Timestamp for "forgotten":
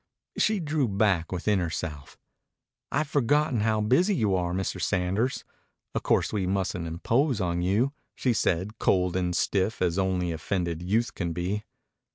3.07-3.59